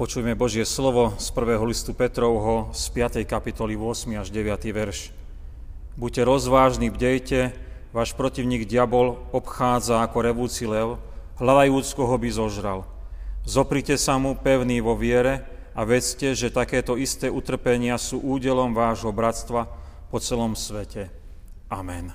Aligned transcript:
Vypočujeme 0.00 0.32
Božie 0.32 0.64
slovo 0.64 1.12
z 1.20 1.28
prvého 1.28 1.60
listu 1.68 1.92
Petrovho 1.92 2.72
z 2.72 2.88
5. 2.88 3.20
kapitoly 3.28 3.76
8. 3.76 4.08
až 4.16 4.32
9. 4.32 4.48
verš. 4.72 5.12
Buďte 6.00 6.24
rozvážni, 6.24 6.88
bdejte, 6.88 7.52
váš 7.92 8.16
protivník 8.16 8.64
diabol 8.64 9.20
obchádza 9.28 10.00
ako 10.00 10.24
revúci 10.24 10.64
lev, 10.64 10.96
hľadajúc, 11.36 11.92
koho 11.92 12.16
by 12.16 12.32
zožral. 12.32 12.88
Zoprite 13.44 14.00
sa 14.00 14.16
mu 14.16 14.32
pevný 14.40 14.80
vo 14.80 14.96
viere 14.96 15.44
a 15.76 15.84
vedzte, 15.84 16.32
že 16.32 16.48
takéto 16.48 16.96
isté 16.96 17.28
utrpenia 17.28 18.00
sú 18.00 18.24
údelom 18.24 18.72
vášho 18.72 19.12
bratstva 19.12 19.68
po 20.08 20.16
celom 20.16 20.56
svete. 20.56 21.12
Amen. 21.68 22.08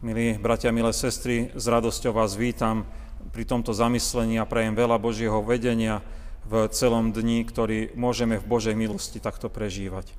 Milí 0.00 0.40
bratia, 0.40 0.72
milé 0.72 0.96
sestry, 0.96 1.52
s 1.52 1.68
radosťou 1.68 2.16
vás 2.16 2.40
vítam 2.40 2.88
pri 3.36 3.44
tomto 3.44 3.76
zamyslení 3.76 4.40
a 4.40 4.48
prajem 4.48 4.72
veľa 4.72 4.96
Božieho 4.96 5.44
vedenia 5.44 6.00
v 6.48 6.64
celom 6.72 7.12
dni, 7.12 7.44
ktorý 7.44 7.92
môžeme 7.92 8.40
v 8.40 8.48
Božej 8.48 8.72
milosti 8.72 9.20
takto 9.20 9.52
prežívať. 9.52 10.16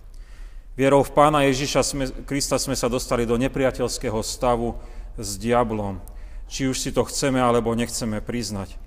Vierou 0.77 1.01
v 1.01 1.11
Pána 1.11 1.49
Ježiša 1.49 1.81
sme, 1.81 2.05
Krista 2.29 2.61
sme 2.61 2.77
sa 2.77 2.85
dostali 2.85 3.25
do 3.25 3.35
nepriateľského 3.35 4.21
stavu 4.21 4.77
s 5.17 5.35
diablom. 5.41 5.97
Či 6.45 6.69
už 6.69 6.77
si 6.77 6.93
to 6.93 7.01
chceme 7.09 7.41
alebo 7.41 7.73
nechceme 7.73 8.21
priznať. 8.21 8.77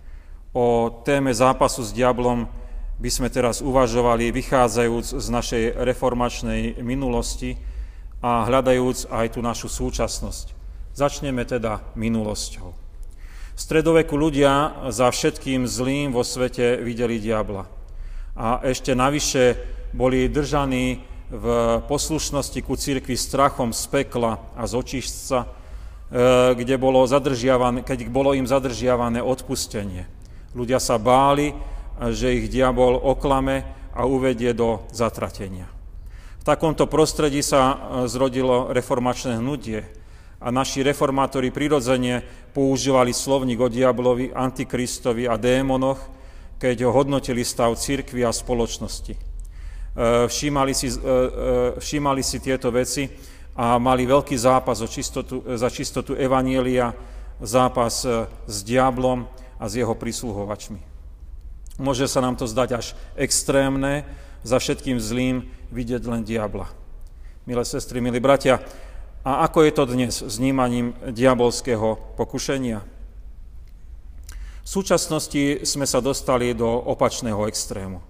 O 0.55 0.88
téme 1.02 1.34
zápasu 1.34 1.82
s 1.82 1.91
diablom 1.91 2.46
by 3.02 3.10
sme 3.10 3.28
teraz 3.28 3.59
uvažovali, 3.59 4.30
vychádzajúc 4.30 5.18
z 5.18 5.27
našej 5.27 5.65
reformačnej 5.82 6.79
minulosti 6.80 7.59
a 8.23 8.46
hľadajúc 8.46 9.10
aj 9.10 9.35
tú 9.35 9.43
našu 9.43 9.66
súčasnosť. 9.66 10.54
Začneme 10.95 11.43
teda 11.43 11.82
minulosťou. 11.98 12.82
Stredoveku 13.63 14.18
ľudia 14.18 14.91
za 14.91 15.07
všetkým 15.07 15.71
zlým 15.71 16.10
vo 16.10 16.27
svete 16.27 16.82
videli 16.82 17.23
diabla. 17.23 17.71
A 18.35 18.59
ešte 18.66 18.91
navyše 18.91 19.54
boli 19.95 20.27
držaní 20.27 20.99
v 21.30 21.46
poslušnosti 21.87 22.59
ku 22.59 22.74
církvi 22.74 23.15
strachom 23.15 23.71
z 23.71 23.87
pekla 23.87 24.43
a 24.59 24.66
z 24.66 24.73
očišťca, 24.82 25.38
e, 25.38 25.46
kde 26.59 26.74
bolo 26.74 27.07
zadržiavané, 27.07 27.87
keď 27.87 28.10
bolo 28.10 28.35
im 28.35 28.51
zadržiavané 28.51 29.23
odpustenie. 29.23 30.10
Ľudia 30.59 30.82
sa 30.82 30.99
báli, 30.99 31.54
že 32.10 32.35
ich 32.35 32.51
diabol 32.51 32.99
oklame 32.99 33.63
a 33.95 34.10
uvedie 34.10 34.59
do 34.59 34.82
zatratenia. 34.91 35.71
V 36.43 36.51
takomto 36.51 36.91
prostredí 36.91 37.47
sa 37.47 37.79
zrodilo 38.10 38.74
reformačné 38.74 39.38
hnutie, 39.38 39.87
a 40.43 40.51
naši 40.51 40.82
reformátori 40.82 41.54
prirodzene 41.54 42.21
používali 42.51 43.15
slovník 43.15 43.62
o 43.62 43.68
diablovi, 43.71 44.35
antikristovi 44.35 45.30
a 45.30 45.38
démonoch, 45.38 46.02
keď 46.59 46.87
ho 46.87 46.90
hodnotili 46.90 47.46
stav 47.46 47.74
církvy 47.79 48.26
a 48.26 48.35
spoločnosti. 48.35 49.15
E, 49.15 49.20
všímali 50.26 50.73
si, 50.74 50.90
e, 50.90 50.95
e, 50.95 51.29
všímali 51.79 52.23
si 52.26 52.43
tieto 52.43 52.74
veci 52.74 53.07
a 53.54 53.79
mali 53.79 54.02
veľký 54.02 54.35
zápas 54.35 54.82
čistotu, 54.90 55.46
za 55.54 55.70
čistotu 55.70 56.18
Evanielia, 56.18 56.90
zápas 57.43 58.07
s 58.46 58.59
diablom 58.63 59.26
a 59.59 59.65
s 59.66 59.79
jeho 59.79 59.95
prísluhovačmi. 59.95 60.80
Môže 61.82 62.07
sa 62.07 62.23
nám 62.23 62.38
to 62.38 62.46
zdať 62.46 62.70
až 62.79 62.87
extrémne, 63.18 64.06
za 64.43 64.59
všetkým 64.59 64.98
zlým 64.98 65.47
vidieť 65.70 66.03
len 66.06 66.26
diabla. 66.26 66.66
Milé 67.47 67.62
sestry, 67.66 68.03
milí 68.03 68.19
bratia, 68.19 68.62
a 69.22 69.47
ako 69.47 69.62
je 69.62 69.72
to 69.72 69.84
dnes 69.87 70.14
s 70.19 70.34
vnímaním 70.38 70.98
diabolského 71.06 72.19
pokušenia? 72.19 72.82
V 74.62 74.69
súčasnosti 74.69 75.62
sme 75.62 75.86
sa 75.86 76.02
dostali 76.02 76.54
do 76.54 76.66
opačného 76.66 77.47
extrému. 77.47 78.02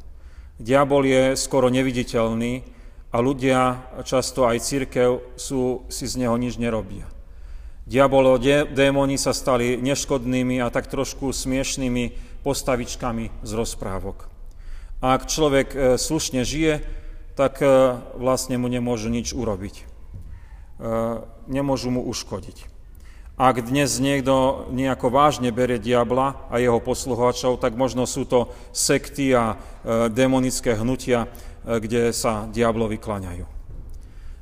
Diabol 0.56 1.04
je 1.09 1.22
skoro 1.37 1.69
neviditeľný 1.69 2.64
a 3.12 3.20
ľudia, 3.20 3.92
často 4.09 4.48
aj 4.48 4.64
církev, 4.64 5.37
sú, 5.37 5.84
si 5.92 6.09
z 6.09 6.25
neho 6.25 6.37
nič 6.37 6.56
nerobia. 6.56 7.04
Diabolo, 7.84 8.41
démoni 8.72 9.20
sa 9.20 9.37
stali 9.37 9.76
neškodnými 9.76 10.64
a 10.64 10.72
tak 10.72 10.88
trošku 10.88 11.34
smiešnými 11.34 12.04
postavičkami 12.41 13.44
z 13.44 13.53
rozprávok. 13.53 14.32
A 15.03 15.19
ak 15.19 15.26
človek 15.26 15.69
e, 15.75 15.78
slušne 15.98 16.47
žije, 16.47 16.81
tak 17.34 17.58
e, 17.58 17.66
vlastne 18.16 18.54
mu 18.54 18.70
nemôžu 18.70 19.10
nič 19.10 19.34
urobiť. 19.34 19.91
E, 20.82 21.22
nemôžu 21.47 21.94
mu 21.94 22.03
uškodiť. 22.10 22.66
Ak 23.38 23.62
dnes 23.62 24.03
niekto 24.03 24.66
nejako 24.75 25.15
vážne 25.15 25.54
berie 25.54 25.78
diabla 25.78 26.50
a 26.50 26.59
jeho 26.59 26.82
posluhovačov, 26.82 27.62
tak 27.62 27.78
možno 27.78 28.03
sú 28.03 28.26
to 28.26 28.50
sekty 28.75 29.31
a 29.31 29.54
e, 29.54 30.10
demonické 30.10 30.75
hnutia, 30.75 31.31
e, 31.62 31.78
kde 31.78 32.10
sa 32.10 32.50
diablovi 32.50 32.98
klaňajú. 32.98 33.47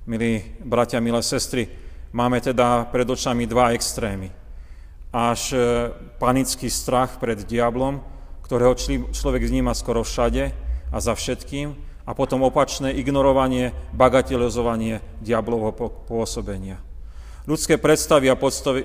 Milí 0.09 0.41
bratia, 0.65 0.97
milé 1.05 1.21
sestry, 1.21 1.69
máme 2.17 2.41
teda 2.41 2.89
pred 2.89 3.05
očami 3.05 3.45
dva 3.45 3.77
extrémy. 3.77 4.33
Až 5.12 5.53
panický 6.22 6.71
strach 6.71 7.21
pred 7.21 7.45
diablom, 7.45 8.01
ktorého 8.47 8.78
človek 9.11 9.43
vníma 9.43 9.77
skoro 9.77 10.07
všade 10.07 10.55
a 10.89 10.97
za 11.03 11.12
všetkým, 11.19 11.90
a 12.10 12.15
potom 12.19 12.43
opačné 12.43 12.91
ignorovanie, 12.98 13.71
bagatelizovanie 13.94 14.98
diablovho 15.22 15.71
pôsobenia. 16.10 16.82
Ľudské 17.47 17.78
predstavy 17.78 18.26
a 18.26 18.34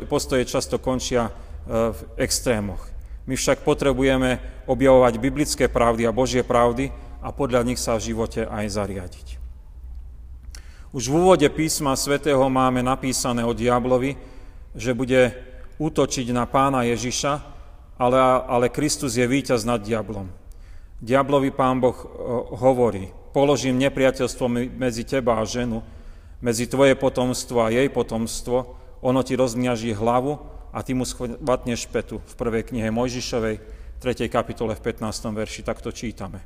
postoje 0.05 0.45
často 0.45 0.77
končia 0.77 1.33
e, 1.33 1.89
v 1.89 1.99
extrémoch. 2.21 2.85
My 3.25 3.33
však 3.33 3.65
potrebujeme 3.65 4.37
objavovať 4.69 5.17
biblické 5.17 5.65
pravdy 5.65 6.05
a 6.05 6.13
Božie 6.13 6.45
pravdy 6.45 6.93
a 7.25 7.33
podľa 7.33 7.65
nich 7.65 7.81
sa 7.81 7.97
v 7.97 8.13
živote 8.13 8.45
aj 8.45 8.65
zariadiť. 8.69 9.27
Už 10.93 11.09
v 11.09 11.17
úvode 11.17 11.49
písma 11.49 11.97
svätého 11.97 12.45
máme 12.45 12.85
napísané 12.85 13.41
o 13.41 13.57
diablovi, 13.57 14.21
že 14.77 14.93
bude 14.93 15.33
útočiť 15.81 16.29
na 16.29 16.45
pána 16.45 16.85
Ježiša, 16.85 17.41
ale, 17.97 18.17
ale 18.45 18.69
Kristus 18.69 19.17
je 19.17 19.25
víťaz 19.25 19.65
nad 19.65 19.81
diablom. 19.81 20.29
Diablovi 21.03 21.51
pán 21.51 21.83
Boh 21.83 21.95
e, 21.95 22.05
hovorí, 22.55 23.11
položím 23.35 23.75
nepriateľstvo 23.83 24.47
medzi 24.79 25.03
teba 25.03 25.39
a 25.39 25.43
ženu, 25.43 25.83
medzi 26.39 26.69
tvoje 26.71 26.95
potomstvo 26.95 27.63
a 27.63 27.73
jej 27.73 27.91
potomstvo, 27.91 28.79
ono 29.03 29.21
ti 29.23 29.35
rozmiaží 29.35 29.91
hlavu 29.91 30.39
a 30.71 30.79
ty 30.83 30.95
mu 30.95 31.03
schvatneš 31.03 31.87
petu. 31.91 32.23
V 32.23 32.33
prvej 32.39 32.71
knihe 32.71 32.91
Mojžišovej, 32.91 33.55
3. 33.99 34.27
kapitole 34.27 34.75
v 34.75 34.81
15. 34.81 35.35
verši, 35.35 35.67
takto 35.67 35.91
čítame. 35.91 36.43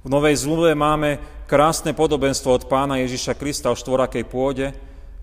V 0.00 0.08
Novej 0.08 0.32
zmluve 0.42 0.72
máme 0.72 1.20
krásne 1.44 1.92
podobenstvo 1.92 2.56
od 2.56 2.64
pána 2.72 2.96
Ježiša 3.04 3.36
Krista 3.36 3.68
o 3.68 3.76
štvorakej 3.76 4.24
pôde, 4.24 4.72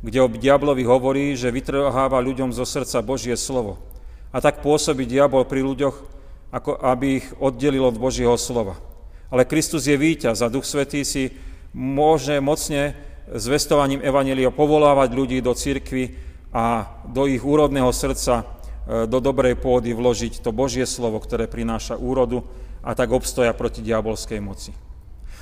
kde 0.05 0.21
o 0.21 0.29
diablovi 0.29 0.85
hovorí, 0.85 1.33
že 1.33 1.49
vytrháva 1.49 2.21
ľuďom 2.21 2.53
zo 2.53 2.61
srdca 2.61 3.01
Božie 3.01 3.33
slovo. 3.33 3.81
A 4.29 4.37
tak 4.37 4.61
pôsobí 4.61 5.09
diabol 5.09 5.49
pri 5.49 5.65
ľuďoch, 5.65 6.16
ako 6.51 6.79
aby 6.79 7.19
ich 7.19 7.27
oddelil 7.37 7.83
od 7.87 7.99
Božieho 7.99 8.35
slova. 8.39 8.79
Ale 9.27 9.43
Kristus 9.43 9.87
je 9.87 9.99
víťaz 9.99 10.39
a 10.39 10.51
Duch 10.51 10.63
Svetý 10.63 11.03
si 11.03 11.35
môže 11.75 12.39
mocne 12.39 12.95
zvestovaním 13.27 13.99
Evanelia 13.99 14.47
povolávať 14.55 15.09
ľudí 15.11 15.37
do 15.43 15.51
cirkvy 15.51 16.15
a 16.55 16.87
do 17.03 17.27
ich 17.27 17.43
úrodného 17.43 17.91
srdca, 17.91 18.43
e, 18.87 19.03
do 19.03 19.19
dobrej 19.19 19.59
pôdy 19.59 19.91
vložiť 19.91 20.39
to 20.39 20.55
Božie 20.55 20.87
slovo, 20.87 21.19
ktoré 21.19 21.51
prináša 21.51 21.99
úrodu 21.99 22.47
a 22.79 22.95
tak 22.95 23.11
obstoja 23.11 23.51
proti 23.51 23.83
diabolskej 23.83 24.39
moci. 24.39 24.71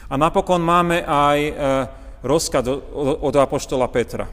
A 0.10 0.18
napokon 0.18 0.66
máme 0.66 1.06
aj 1.06 1.40
e, 1.46 1.54
rozkaz 2.26 2.66
od 2.98 3.34
Apoštola 3.38 3.86
Petra, 3.94 4.26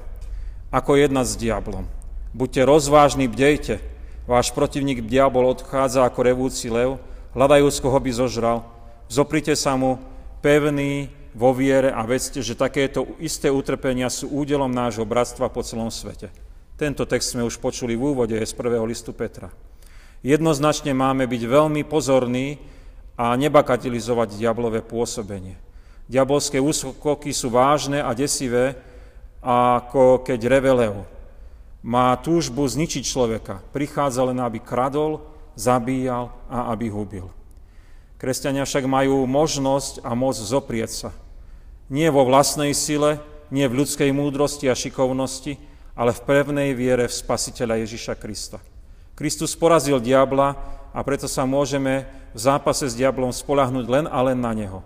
ako 0.72 0.96
jedna 0.96 1.28
s 1.28 1.36
diablom. 1.36 1.84
Buďte 2.32 2.64
rozvážni, 2.64 3.28
bdejte, 3.28 3.91
Váš 4.22 4.54
protivník 4.54 5.02
diabol 5.02 5.50
odchádza 5.50 6.06
ako 6.06 6.20
revúci 6.22 6.70
lev, 6.70 7.02
hľadajúc, 7.34 7.82
koho 7.82 7.98
by 7.98 8.10
zožral. 8.14 8.58
Zoprite 9.10 9.58
sa 9.58 9.74
mu 9.74 9.98
pevný 10.38 11.10
vo 11.34 11.50
viere 11.50 11.90
a 11.90 12.06
vedzte, 12.06 12.38
že 12.38 12.54
takéto 12.54 13.18
isté 13.18 13.50
utrpenia 13.50 14.06
sú 14.06 14.30
údelom 14.30 14.70
nášho 14.70 15.02
bratstva 15.02 15.50
po 15.50 15.66
celom 15.66 15.90
svete. 15.90 16.30
Tento 16.78 17.02
text 17.02 17.34
sme 17.34 17.42
už 17.42 17.58
počuli 17.58 17.98
v 17.98 18.14
úvode 18.14 18.38
z 18.38 18.52
prvého 18.54 18.86
listu 18.86 19.10
Petra. 19.10 19.50
Jednoznačne 20.22 20.94
máme 20.94 21.26
byť 21.26 21.42
veľmi 21.42 21.82
pozorní 21.82 22.62
a 23.18 23.34
nebakatilizovať 23.34 24.38
diablové 24.38 24.86
pôsobenie. 24.86 25.58
Diabolské 26.06 26.62
úskoky 26.62 27.34
sú 27.34 27.50
vážne 27.50 27.98
a 27.98 28.14
desivé, 28.14 28.78
ako 29.42 30.22
keď 30.22 30.40
reve 30.46 30.70
lev 30.70 30.94
má 31.82 32.14
túžbu 32.14 32.62
zničiť 32.62 33.02
človeka. 33.02 33.60
Prichádza 33.74 34.22
len, 34.22 34.38
aby 34.38 34.62
kradol, 34.62 35.26
zabíjal 35.58 36.30
a 36.46 36.70
aby 36.72 36.88
hubil. 36.88 37.28
Kresťania 38.22 38.62
však 38.62 38.86
majú 38.86 39.26
možnosť 39.26 40.06
a 40.06 40.14
moc 40.14 40.38
zoprieť 40.38 40.90
sa. 40.94 41.10
Nie 41.90 42.08
vo 42.14 42.22
vlastnej 42.22 42.70
sile, 42.72 43.18
nie 43.50 43.66
v 43.66 43.82
ľudskej 43.82 44.14
múdrosti 44.14 44.70
a 44.70 44.78
šikovnosti, 44.78 45.58
ale 45.92 46.14
v 46.14 46.24
pevnej 46.24 46.70
viere 46.72 47.10
v 47.10 47.18
Spasiteľa 47.18 47.82
Ježiša 47.84 48.14
Krista. 48.16 48.62
Kristus 49.12 49.52
porazil 49.52 50.00
diabla 50.00 50.56
a 50.94 50.98
preto 51.04 51.28
sa 51.28 51.44
môžeme 51.44 52.08
v 52.32 52.38
zápase 52.40 52.88
s 52.88 52.96
diablom 52.96 53.28
spolahnuť 53.28 53.86
len 53.90 54.06
a 54.08 54.18
len 54.24 54.40
na 54.40 54.56
neho. 54.56 54.80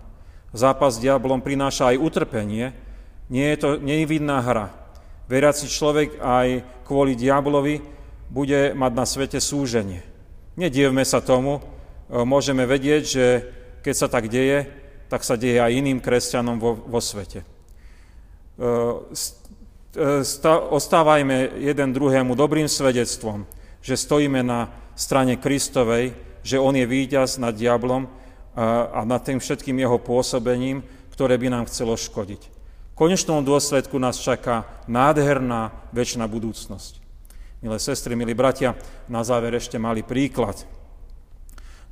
Zápas 0.51 0.97
s 0.97 1.03
diablom 1.03 1.39
prináša 1.39 1.95
aj 1.95 2.01
utrpenie, 2.01 2.75
nie 3.27 3.47
je 3.55 3.57
to 3.59 3.69
nevinná 3.79 4.39
hra. 4.43 4.73
Veriaci 5.27 5.67
človek 5.67 6.23
aj 6.23 6.47
kvôli 6.87 7.19
diablovi 7.19 7.83
bude 8.31 8.71
mať 8.71 8.91
na 8.95 9.05
svete 9.07 9.39
súženie. 9.43 10.03
Nedievme 10.55 11.03
sa 11.03 11.19
tomu, 11.19 11.59
môžeme 12.07 12.63
vedieť, 12.63 13.03
že 13.03 13.25
keď 13.83 13.95
sa 13.95 14.07
tak 14.07 14.31
deje, 14.31 14.67
tak 15.11 15.27
sa 15.27 15.35
deje 15.35 15.59
aj 15.59 15.71
iným 15.71 15.99
kresťanom 15.99 16.59
vo, 16.59 16.79
vo 16.79 16.99
svete. 17.03 17.43
Ostávajme 20.71 21.59
jeden 21.59 21.89
druhému 21.91 22.35
dobrým 22.35 22.71
svedectvom, 22.71 23.43
že 23.83 23.99
stojíme 23.99 24.43
na 24.43 24.71
strane 24.95 25.35
Kristovej, 25.37 26.15
že 26.41 26.55
On 26.55 26.71
je 26.71 26.87
víťaz 26.87 27.39
nad 27.39 27.51
diablom 27.51 28.07
a 28.57 29.03
nad 29.05 29.21
tým 29.21 29.37
všetkým 29.43 29.77
jeho 29.77 29.99
pôsobením, 29.99 30.81
ktoré 31.13 31.37
by 31.37 31.47
nám 31.51 31.67
chcelo 31.69 31.93
škodiť. 31.93 32.56
Konečnom 32.97 33.45
dôsledku 33.45 34.01
nás 34.01 34.17
čaká 34.17 34.65
nádherná 34.89 35.69
väčšina 35.93 36.25
budúcnosť. 36.25 36.97
Milé 37.61 37.77
sestry, 37.77 38.17
milí 38.17 38.33
bratia, 38.33 38.73
na 39.05 39.21
záver 39.21 39.53
ešte 39.53 39.77
mali 39.77 40.01
príklad. 40.01 40.65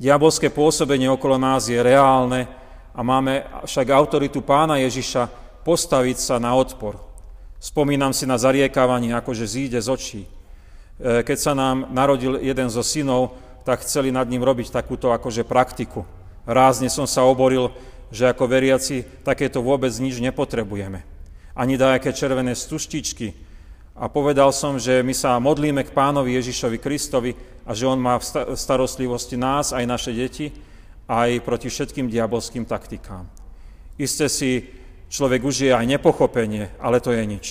Diabolské 0.01 0.49
pôsobenie 0.49 1.05
okolo 1.13 1.37
nás 1.37 1.69
je 1.69 1.77
reálne 1.77 2.49
a 2.89 3.05
máme 3.05 3.45
však 3.69 3.93
autoritu 3.93 4.41
pána 4.41 4.81
Ježiša 4.81 5.29
postaviť 5.61 6.17
sa 6.17 6.41
na 6.41 6.57
odpor. 6.57 6.97
Spomínam 7.61 8.09
si 8.09 8.25
na 8.25 8.41
zariekávanie, 8.41 9.13
akože 9.13 9.45
zíde 9.45 9.77
z 9.85 9.89
očí. 9.93 10.21
E, 10.25 10.29
keď 11.21 11.37
sa 11.37 11.53
nám 11.53 11.85
narodil 11.93 12.41
jeden 12.41 12.65
zo 12.73 12.81
synov, 12.81 13.37
tak 13.61 13.85
chceli 13.85 14.09
nad 14.09 14.25
ním 14.25 14.41
robiť 14.41 14.73
takúto 14.73 15.13
akože 15.13 15.45
praktiku. 15.45 16.01
Rázne 16.49 16.89
som 16.89 17.05
sa 17.05 17.29
oboril, 17.29 17.69
že 18.15 18.31
ako 18.31 18.47
veriaci 18.47 19.03
takéto 19.27 19.59
vôbec 19.59 19.91
nič 19.99 20.23
nepotrebujeme. 20.23 21.03
Ani 21.51 21.75
dajaké 21.75 22.15
červené 22.15 22.55
stuštičky. 22.55 23.35
A 23.95 24.07
povedal 24.07 24.55
som, 24.55 24.79
že 24.79 25.03
my 25.03 25.11
sa 25.11 25.35
modlíme 25.39 25.83
k 25.83 25.91
pánovi 25.91 26.39
Ježišovi 26.39 26.79
Kristovi 26.79 27.31
a 27.67 27.75
že 27.75 27.87
on 27.87 27.99
má 27.99 28.15
v 28.19 28.55
starostlivosti 28.55 29.35
nás, 29.35 29.75
aj 29.75 29.83
naše 29.83 30.11
deti, 30.15 30.51
aj 31.11 31.43
proti 31.43 31.67
všetkým 31.67 32.07
diabolským 32.07 32.63
taktikám. 32.63 33.27
Isté 33.95 34.27
si 34.31 34.67
človek 35.07 35.43
užije 35.43 35.71
aj 35.71 35.99
nepochopenie, 35.99 36.71
ale 36.79 36.99
to 36.99 37.15
je 37.15 37.23
nič. 37.23 37.45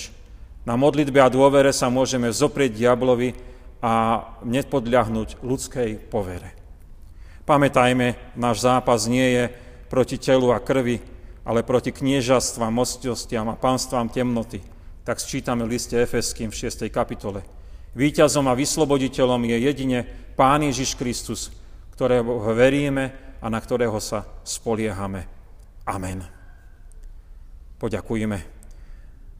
Na 0.65 0.77
modlitbe 0.77 1.21
a 1.21 1.29
dôvere 1.29 1.69
sa 1.73 1.93
môžeme 1.93 2.29
zoprieť 2.29 2.77
diablovi 2.77 3.37
a 3.81 4.25
nepodľahnuť 4.41 5.45
ľudskej 5.45 6.09
povere. 6.09 6.53
Pamätajme, 7.45 8.33
náš 8.33 8.65
zápas 8.65 9.05
nie 9.05 9.25
je 9.29 9.43
proti 9.89 10.17
telu 10.17 10.51
a 10.51 10.59
krvi, 10.59 10.99
ale 11.45 11.61
proti 11.61 11.93
kniežatstvám, 11.93 12.73
mocnostiam 12.73 13.47
a 13.53 13.59
pánstvám 13.59 14.09
temnoty. 14.09 14.61
Tak 15.05 15.21
sčítame 15.21 15.61
v 15.65 15.77
liste 15.77 15.93
Efeským 15.93 16.49
v 16.49 16.57
6. 16.57 16.89
kapitole. 16.89 17.45
Výťazom 17.93 18.49
a 18.49 18.57
vysloboditeľom 18.57 19.45
je 19.45 19.57
jedine 19.61 19.99
Pán 20.33 20.65
Ježiš 20.65 20.97
Kristus, 20.97 21.53
ktorého 21.93 22.25
veríme 22.51 23.37
a 23.39 23.47
na 23.47 23.61
ktorého 23.61 24.01
sa 24.01 24.25
spoliehame. 24.41 25.29
Amen. 25.85 26.25
Poďakujeme. 27.77 28.41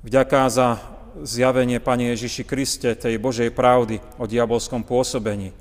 Vďaka 0.05 0.39
za 0.53 0.67
zjavenie, 1.25 1.81
Pane 1.81 2.13
Ježiši 2.13 2.43
Kriste, 2.45 2.93
tej 2.93 3.17
Božej 3.17 3.49
pravdy 3.49 3.97
o 4.21 4.29
diabolskom 4.29 4.85
pôsobení. 4.85 5.55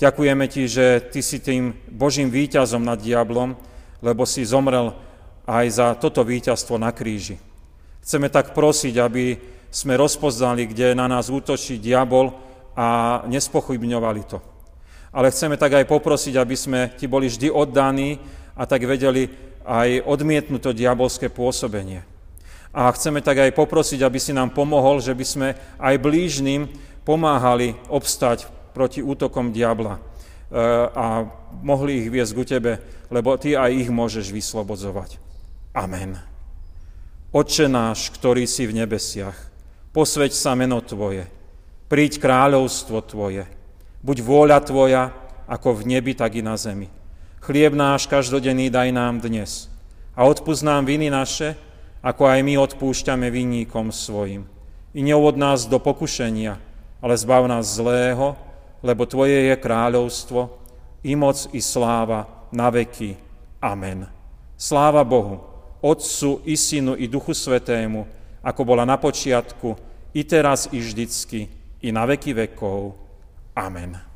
Ďakujeme 0.00 0.48
Ti, 0.48 0.62
že 0.64 0.86
Ty 1.12 1.20
si 1.20 1.38
tým 1.42 1.76
Božím 1.92 2.32
výťazom 2.32 2.80
nad 2.80 2.96
diablom, 2.96 3.58
lebo 3.98 4.22
si 4.26 4.46
zomrel 4.46 4.94
aj 5.48 5.66
za 5.72 5.86
toto 5.96 6.22
víťazstvo 6.22 6.76
na 6.76 6.92
kríži. 6.92 7.40
Chceme 8.04 8.28
tak 8.28 8.52
prosiť, 8.52 8.94
aby 9.00 9.36
sme 9.68 10.00
rozpoznali, 10.00 10.68
kde 10.68 10.96
na 10.96 11.08
nás 11.08 11.28
útočí 11.28 11.76
diabol 11.76 12.32
a 12.76 13.20
nespochybňovali 13.28 14.22
to. 14.28 14.38
Ale 15.12 15.32
chceme 15.32 15.56
tak 15.56 15.76
aj 15.76 15.84
poprosiť, 15.88 16.34
aby 16.36 16.56
sme 16.56 16.80
Ti 16.96 17.08
boli 17.08 17.28
vždy 17.28 17.48
oddaní 17.48 18.20
a 18.56 18.68
tak 18.68 18.84
vedeli 18.84 19.28
aj 19.64 20.04
odmietnúť 20.08 20.60
to 20.62 20.70
diabolské 20.72 21.28
pôsobenie. 21.28 22.04
A 22.72 22.92
chceme 22.92 23.24
tak 23.24 23.40
aj 23.40 23.56
poprosiť, 23.56 24.04
aby 24.04 24.20
si 24.20 24.32
nám 24.32 24.52
pomohol, 24.52 25.00
že 25.00 25.16
by 25.16 25.24
sme 25.24 25.48
aj 25.80 25.94
blížnym 26.00 26.68
pomáhali 27.04 27.76
obstať 27.88 28.48
proti 28.76 29.00
útokom 29.00 29.52
diabla 29.52 30.07
a 30.94 31.28
mohli 31.60 32.04
ich 32.04 32.08
viesť 32.08 32.32
ku 32.32 32.44
tebe, 32.44 32.80
lebo 33.12 33.36
ty 33.36 33.52
aj 33.56 33.72
ich 33.72 33.90
môžeš 33.92 34.32
vyslobodzovať. 34.32 35.20
Amen. 35.76 36.16
Otče 37.28 37.68
náš, 37.68 38.08
ktorý 38.16 38.48
si 38.48 38.64
v 38.64 38.80
nebesiach, 38.80 39.36
posveď 39.92 40.32
sa 40.32 40.56
meno 40.56 40.80
Tvoje, 40.80 41.28
príď 41.92 42.24
kráľovstvo 42.24 43.04
Tvoje, 43.04 43.44
buď 44.00 44.16
vôľa 44.24 44.58
Tvoja, 44.64 45.12
ako 45.44 45.80
v 45.80 45.96
nebi, 45.96 46.12
tak 46.16 46.36
i 46.36 46.44
na 46.44 46.56
zemi. 46.56 46.88
Chlieb 47.44 47.72
náš 47.76 48.08
každodenný 48.08 48.68
daj 48.68 48.92
nám 48.92 49.20
dnes 49.20 49.68
a 50.16 50.24
odpúsť 50.28 50.64
nám 50.64 50.88
viny 50.88 51.08
naše, 51.08 51.56
ako 52.00 52.28
aj 52.28 52.40
my 52.44 52.54
odpúšťame 52.60 53.28
vinníkom 53.28 53.92
svojim. 53.92 54.44
I 54.96 55.00
neuvod 55.04 55.36
nás 55.36 55.68
do 55.68 55.76
pokušenia, 55.76 56.56
ale 57.04 57.14
zbav 57.16 57.44
nás 57.44 57.68
zlého, 57.68 58.36
lebo 58.82 59.06
Tvoje 59.06 59.52
je 59.52 59.56
kráľovstvo, 59.56 60.40
i 61.06 61.14
moc, 61.14 61.46
i 61.54 61.60
sláva 61.62 62.48
na 62.50 62.70
veky. 62.70 63.14
Amen. 63.62 64.06
Sláva 64.58 65.06
Bohu, 65.06 65.38
Otcu, 65.78 66.42
i 66.42 66.58
Synu, 66.58 66.98
i 66.98 67.06
Duchu 67.06 67.34
Svetému, 67.34 68.06
ako 68.42 68.60
bola 68.66 68.82
na 68.82 68.98
počiatku, 68.98 69.78
i 70.14 70.26
teraz, 70.26 70.66
i 70.74 70.82
vždycky, 70.82 71.46
i 71.82 71.88
na 71.94 72.02
veky 72.02 72.34
vekov. 72.34 72.98
Amen. 73.54 74.07